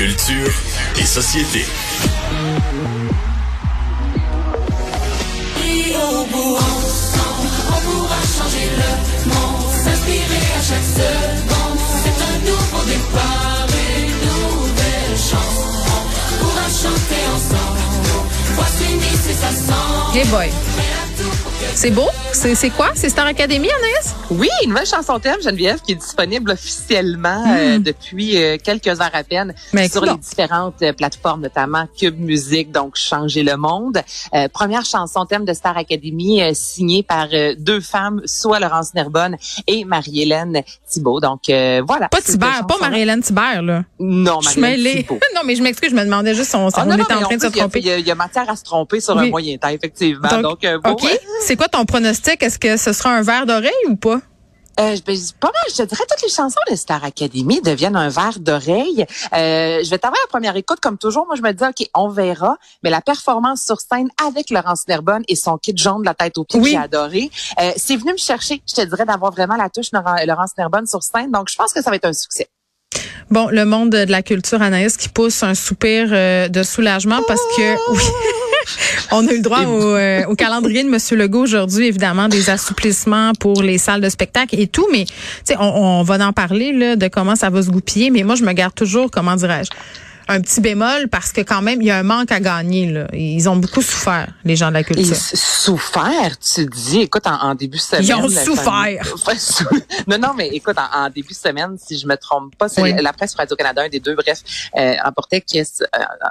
[0.00, 0.50] Culture
[0.98, 1.62] et société.
[5.92, 11.80] au bout ensemble, on pourra changer le monde, s'inspirer à chaque seconde.
[12.02, 13.66] C'est un nouveau départ,
[13.98, 15.68] une nouvelle chance.
[16.32, 17.80] On pourra chanter ensemble.
[18.54, 20.18] Voici Nice et ça sent.
[20.18, 20.48] Hey boy.
[21.74, 22.08] C'est beau?
[22.32, 22.90] C'est quoi?
[22.94, 24.14] C'est Star Academy, Anaïs?
[24.30, 29.10] Oui, une nouvelle chanson thème, Geneviève, qui est disponible officiellement euh, depuis euh, quelques heures
[29.12, 34.02] à peine Mais sur les différentes euh, plateformes, notamment Cube Musique, donc Changer le monde.
[34.34, 37.28] Euh, première chanson thème de Star Academy euh, signée par
[37.58, 41.20] deux femmes, soit Laurence Nerbonne et Marie-Hélène Thibault.
[41.20, 42.08] Donc euh, voilà.
[42.08, 42.76] Pas Thibert, pas.
[42.80, 43.84] Marie-Hélène Thibert, là.
[43.98, 46.96] Non, Marie-Hélène non, mais je m'excuse, je me demandais juste si on, Ah, on non,
[47.02, 47.78] était en train de se plus, il y a- tromper.
[47.80, 49.26] Il y, a, il y a matière à se tromper sur Oui.
[49.26, 50.28] un moyen temps, effectivement.
[50.28, 51.06] Donc, Donc, euh, OK.
[51.42, 52.42] C'est quoi ton pronostic?
[52.42, 54.22] Est-ce que ce sera un verre d'oreille ou pas?
[54.78, 58.08] Euh, ben, pas mal, je te dirais toutes les chansons de Star Academy deviennent un
[58.08, 59.04] verre d'oreille.
[59.34, 61.26] Euh, je vais t'avoir la première écoute comme toujours.
[61.26, 62.56] Moi, je me dis ok, on verra.
[62.82, 66.38] Mais la performance sur scène avec Laurence Nerbonne et son kit jaune de la tête
[66.38, 66.70] aux pieds, Oui.
[66.70, 67.30] j'ai adoré.
[67.60, 68.62] Euh, c'est venu me chercher.
[68.66, 71.30] Je te dirais d'avoir vraiment la touche Laurence Nerbonne sur scène.
[71.30, 72.48] Donc, je pense que ça va être un succès.
[73.30, 77.92] Bon, le monde de la culture, Anaïs, qui pousse un soupir de soulagement parce que,
[77.92, 78.02] oui,
[79.12, 82.50] on a eu le droit au, euh, au calendrier de Monsieur Legault aujourd'hui, évidemment, des
[82.50, 85.12] assouplissements pour les salles de spectacle et tout, mais tu
[85.44, 88.34] sais, on, on va en parler là, de comment ça va se goupiller, mais moi,
[88.34, 89.70] je me garde toujours, comment dirais-je,
[90.30, 92.90] un petit bémol parce que quand même, il y a un manque à gagner.
[92.90, 93.06] Là.
[93.12, 95.12] Ils ont beaucoup souffert, les gens de la culture.
[95.12, 98.04] s- souffert, tu dis, écoute, en, en début de semaine.
[98.04, 99.02] Ils ont souffert.
[100.06, 102.82] Non, non, mais écoute, en, en début de semaine, si je me trompe pas, c'est
[102.82, 102.92] Oui.
[103.00, 104.38] la presse Radio-Canada, un des deux, bref,
[104.76, 105.62] euh, rapportait que euh,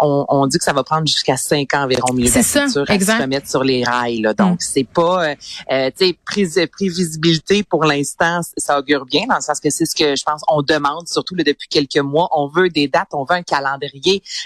[0.00, 2.60] on, on dit que ça va prendre jusqu'à cinq ans environ milieu de la ça,
[2.64, 4.20] culture à se remettre sur les rails.
[4.20, 4.34] Là.
[4.34, 4.56] Donc, Mm.
[4.60, 5.34] c'est pas, euh,
[5.70, 9.86] euh, tu sais, prise, prévisibilité pour l'instant, ça augure bien, dans le sens que c'est
[9.86, 12.28] ce que je pense on demande, surtout là, depuis quelques mois.
[12.32, 13.81] On veut des dates, on veut un calendrier,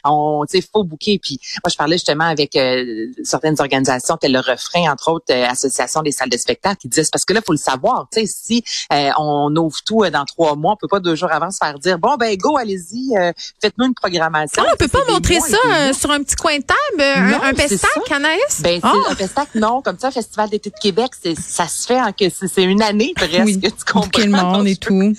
[0.04, 1.18] on, tu sais, faut booker.
[1.22, 5.46] Puis moi, je parlais justement avec euh, certaines organisations, telles le refrain, entre autres, euh,
[5.46, 8.20] Association des salles de spectacle, qui disaient, c'est parce que là, faut le savoir, tu
[8.20, 11.32] sais, si euh, on ouvre tout euh, dans trois mois, on peut pas deux jours
[11.32, 14.62] avant se faire dire, bon, ben, go, allez-y, euh, faites-nous une programmation.
[14.66, 17.42] Ah, on peut pas montrer mois ça euh, sur un petit coin de table, Non,
[17.42, 17.90] un, pestac.
[18.10, 18.60] Anaïs?
[18.62, 18.92] Ben, Ah!
[19.10, 22.24] un pestac, non, comme ça, Festival d'été de Québec, c'est, ça se fait en que
[22.30, 24.00] c'est, une année presque, Oui, tu comprends?
[24.00, 25.14] bouquer le monde et tout.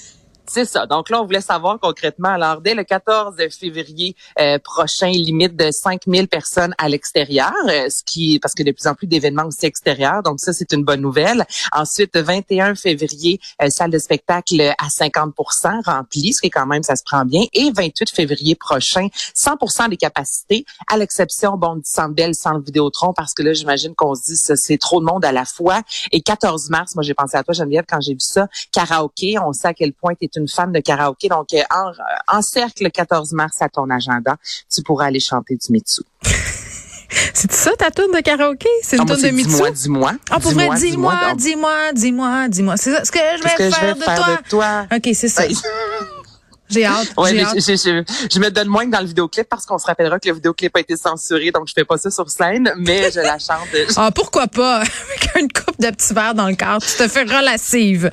[0.49, 0.85] C'est ça.
[0.85, 2.29] Donc là, on voulait savoir concrètement.
[2.29, 8.01] Alors, dès le 14 février euh, prochain, limite de 5000 personnes à l'extérieur, euh, ce
[8.03, 10.23] qui parce que de plus en plus d'événements aussi extérieurs.
[10.23, 11.45] Donc ça, c'est une bonne nouvelle.
[11.73, 15.33] Ensuite, 21 février, euh, salle de spectacle à 50
[15.85, 17.43] remplie, ce qui est quand même, ça se prend bien.
[17.51, 23.13] Et 28 février prochain, 100% des capacités, à l'exception, bon, du Centre Bell, Centre Vidéotron,
[23.13, 25.81] parce que là, j'imagine qu'on se dit, c'est trop de monde à la fois.
[26.13, 29.37] Et 14 mars, moi, j'ai pensé à toi, Geneviève, quand j'ai vu ça, karaoké.
[29.39, 31.29] On sait à quel point tu une fan de karaoké.
[31.29, 34.37] Donc, euh, en, encercle le 14 mars à ton agenda.
[34.73, 36.01] Tu pourras aller chanter du Mitsu.
[37.33, 38.67] C'est ça ta tourne de karaoké?
[38.83, 39.49] C'est une Ah, tourne de Mitsu?
[39.49, 40.11] Dis-moi, dis-moi.
[40.29, 42.77] Ah, pour vrai, Dis-moi, dis-moi, dis-moi, dis-moi.
[42.77, 44.87] C'est ça ce que je vais, faire, de, faire toi.
[44.93, 45.43] OK, c'est ça.
[46.69, 47.13] J'ai hâte.
[47.17, 47.55] Ouais, j'ai mais hâte.
[47.55, 50.19] je, je, je, je me donne moins que dans le vidéoclip parce qu'on se rappellera
[50.19, 53.21] que le vidéoclip a été censuré, donc je fais pas ça sur scène, mais je
[53.21, 53.67] la chante.
[53.95, 54.79] Ah, pourquoi pas?
[54.81, 56.85] Avec une coupe de petits verres dans le cadre.
[56.85, 58.11] Tu te fais relative.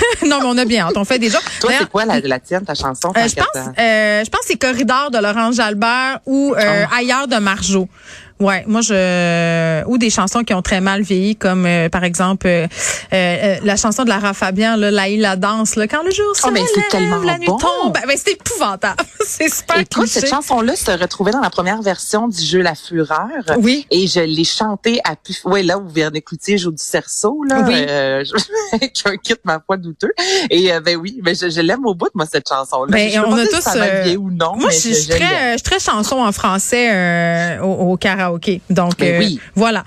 [0.26, 0.96] non, mais on a bien hâte.
[0.96, 1.38] On fait déjà.
[1.60, 3.12] Toi, D'ailleurs, c'est quoi la, la tienne, ta chanson?
[3.16, 3.46] Euh, je pense,
[3.78, 6.96] euh, je pense que c'est Corridor de Laurence Jalbert ou euh, Ah.
[6.96, 7.88] Ailleurs de Marjo.
[8.38, 12.46] Ouais, moi je ou des chansons qui ont très mal vieilli comme euh, par exemple
[12.46, 12.66] euh,
[13.12, 16.42] euh, la chanson de Lara Fabian là, la la danse là, quand le jour se
[16.46, 17.56] Oh, mais c'est tellement la nuit bon.
[17.56, 17.94] tombe.
[17.94, 19.02] Ben, ben, c'est épouvantable.
[19.26, 20.20] c'est super Écoute, cliché.
[20.20, 23.28] cette chanson-là se retrouvait dans la première version du jeu La Fureur.
[23.58, 23.86] Oui.
[23.90, 25.34] Et je l'ai chantée à pu...
[25.44, 27.64] Ouais, là où Véronique Cloutier joue du cerceau, là.
[27.66, 27.74] Oui.
[27.88, 30.12] Euh, je- un kit, ma foi, douteux.
[30.50, 32.90] Et euh, ben oui, mais je, je l'aime au bout de moi, cette chanson-là.
[32.90, 34.74] Ben, je sais on pas a si tous, ça euh, vieilli ou non, Moi, mais
[34.74, 38.60] je suis je, je je très, je très chanson en français euh, au, au karaoké.
[38.70, 39.40] Donc, Ben euh, oui.
[39.54, 39.84] voilà.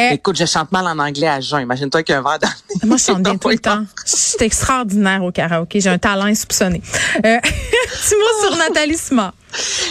[0.00, 1.60] Euh, Écoute, je chante mal en anglais à jeun.
[1.62, 2.48] Imagine-toi qu'un verre dans
[2.88, 3.84] moi, je chante bien tout le temps.
[4.04, 5.80] C'est extraordinaire au karaoké.
[5.80, 6.80] J'ai un talent insoupçonné.
[7.24, 9.32] Euh, petit mot sur Nathalie Simard.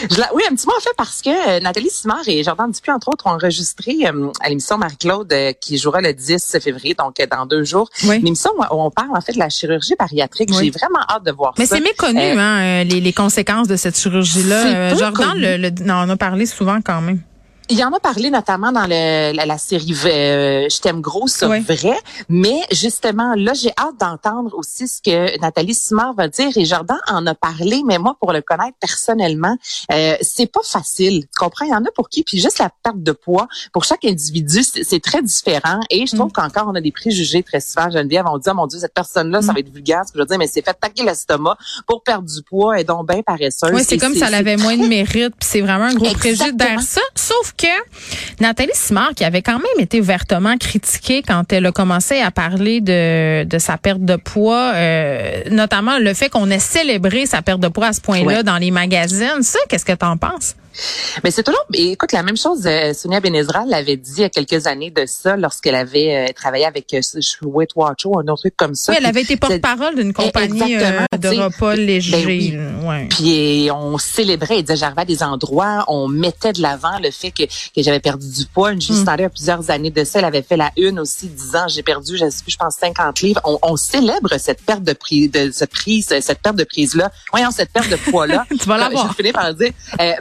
[0.09, 2.71] Je la- oui, un petit mot en fait parce que euh, Nathalie Simard et Jordan
[2.71, 6.95] Dupuis, entre autres, ont enregistré euh, à l'émission Marie-Claude euh, qui jouera le 10 février,
[6.95, 7.87] donc dans deux jours.
[8.05, 8.17] Oui.
[8.17, 10.49] Une émission où on parle en fait de la chirurgie bariatrique.
[10.53, 10.57] Oui.
[10.65, 11.75] J'ai vraiment hâte de voir Mais ça.
[11.75, 14.95] c'est méconnu, hein, les, les conséquences de cette chirurgie-là.
[14.95, 15.41] Jordan connu.
[15.41, 17.21] le, le- non, on en a parlé souvent quand même.
[17.71, 21.25] Il y en a parlé notamment dans le, la, la série euh, Je t'aime gros,
[21.43, 21.59] Ouais.
[21.61, 21.97] vrai.
[22.29, 26.49] Mais justement, là, j'ai hâte d'entendre aussi ce que Nathalie Simard va dire.
[26.57, 29.55] Et Jordan en a parlé, mais moi, pour le connaître personnellement,
[29.91, 31.21] euh, c'est pas facile.
[31.23, 31.65] Tu comprends?
[31.65, 32.23] Il y en a pour qui?
[32.23, 35.79] Puis juste la perte de poids, pour chaque individu, c'est c'est très différent.
[35.89, 36.33] Et je trouve Mm.
[36.33, 37.89] qu'encore, on a des préjugés très souvent.
[37.89, 39.55] Geneviève, on dit, oh mon Dieu, cette personne-là, ça Mm.
[39.55, 40.01] va être vulgaire.
[40.05, 41.57] Ce que je veux dire, mais c'est fait taquer l'estomac
[41.87, 43.71] pour perdre du poids et donc bien paresseuse.
[43.73, 46.81] Oui, c'est comme ça avait moins de mérite, puis c'est vraiment un gros préjugé derrière
[46.81, 47.01] ça.
[47.15, 52.19] Sauf que Nathalie Simard, qui avait quand même été ouvertement critiquée quand elle a commencé
[52.19, 57.25] à parler de, de sa perte de poids, euh, notamment le fait qu'on ait célébré
[57.25, 58.43] sa perte de poids à ce point-là Ouais.
[58.43, 59.41] dans les magazines.
[59.43, 60.55] Ça, qu'est-ce que t'en penses?
[61.23, 64.29] Mais c'est toujours, écoute, la même chose, euh, Sonia Benezra l'avait dit il y a
[64.29, 67.01] quelques années de ça lorsqu'elle avait euh, travaillé avec euh,
[67.43, 68.91] Weight Watcher ou un autre truc comme ça.
[68.91, 72.11] Oui, elle avait été porte-parole d'une compagnie euh, de repas légers.
[72.11, 72.57] Ben oui.
[72.87, 73.07] ouais.
[73.09, 77.11] Puis euh, on célébrait, elle disait, j'arrivais à des endroits, on mettait de l'avant le
[77.11, 78.71] fait que, que j'avais perdu du poids.
[78.71, 79.15] Une Mm.
[79.17, 81.83] il y a plusieurs années de ça, elle avait fait la une aussi, disant, j'ai
[81.83, 83.41] perdu, je sais plus, je pense 50 livres.
[83.43, 87.11] On, on célèbre cette perte de prise, de cette prise, cette perte de prise là.
[87.31, 88.45] Voyons cette perte de poids là.
[88.61, 89.09] Tu vas l'avoir.
[89.09, 89.71] Je finis par le dire.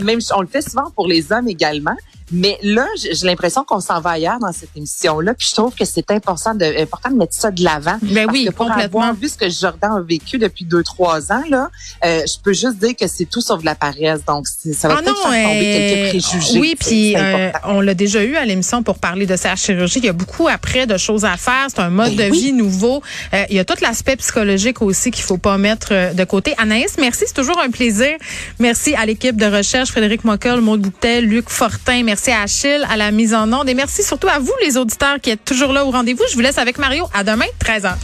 [0.01, 1.97] Même on le fait souvent pour les hommes également.
[2.33, 5.35] Mais là, j'ai l'impression qu'on s'en va ailleurs dans cette émission-là.
[5.35, 7.99] Puis je trouve que c'est important de, important de mettre ça de l'avant.
[8.03, 9.01] Ben Parce oui, que pour complètement.
[9.01, 11.71] avoir vu ce que Jordan a vécu depuis deux, trois ans, là,
[12.05, 14.25] euh, je peux juste dire que c'est tout sauf de la paresse.
[14.27, 16.59] Donc, ça va Ah peut-être faire tomber euh, quelques préjugés.
[16.61, 19.99] Oui, puis euh, on l'a déjà eu à l'émission pour parler de sa chirurgie.
[19.99, 21.67] Il y a beaucoup après de choses à faire.
[21.69, 22.41] C'est un mode Ben de oui.
[22.41, 23.03] vie nouveau.
[23.35, 26.55] Euh, il y a tout l'aspect psychologique aussi qu'il faut pas mettre de côté.
[26.59, 28.17] Anaïs, merci, c'est toujours un plaisir.
[28.59, 32.03] Merci à l'équipe de recherche, Frédéric Mockel, Maud Boutet, Luc Fortin.
[32.23, 33.67] Merci à Achille, à la mise en onde.
[33.71, 36.23] Et merci surtout à vous, les auditeurs qui êtes toujours là au rendez-vous.
[36.29, 37.07] Je vous laisse avec Mario.
[37.15, 37.95] À demain, 13h.